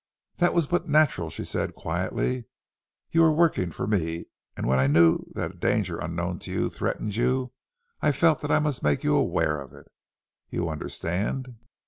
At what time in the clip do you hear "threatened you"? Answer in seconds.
6.71-7.53